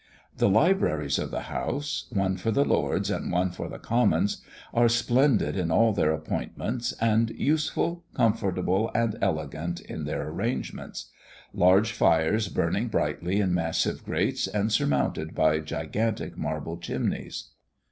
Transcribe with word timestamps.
The 0.35 0.49
libraries 0.49 1.19
of 1.19 1.29
the 1.29 1.41
House 1.41 2.07
one 2.09 2.35
for 2.35 2.49
the 2.49 2.65
Lords 2.65 3.11
and 3.11 3.31
one 3.31 3.51
for 3.51 3.69
the 3.69 3.77
Commons 3.77 4.41
are 4.73 4.89
splendid 4.89 5.55
in 5.55 5.69
all 5.69 5.93
their 5.93 6.11
appointments, 6.11 6.91
and 6.93 7.29
useful, 7.29 8.03
comfortable, 8.15 8.89
and 8.95 9.15
elegant 9.21 9.79
in 9.79 10.05
their 10.05 10.27
arrangements; 10.27 11.11
large 11.53 11.91
fires 11.91 12.47
burning 12.47 12.87
brightly 12.87 13.39
in 13.39 13.53
massive 13.53 14.03
grates, 14.03 14.47
and 14.47 14.71
surmounted 14.71 15.35
by 15.35 15.59
gigantic 15.59 16.35
marble 16.35 16.77
chimneys. 16.77 17.49